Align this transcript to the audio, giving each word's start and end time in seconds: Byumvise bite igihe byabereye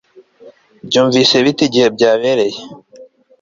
Byumvise 0.87 1.35
bite 1.45 1.61
igihe 1.67 1.87
byabereye 1.95 2.59